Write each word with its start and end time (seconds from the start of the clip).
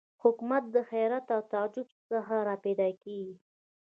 حکمت 0.23 0.63
د 0.75 0.77
حیرت 0.91 1.25
او 1.35 1.41
تعجب 1.51 1.87
څخه 2.11 2.35
را 2.47 2.55
پیدا 2.65 2.87
کېږي. 3.03 3.35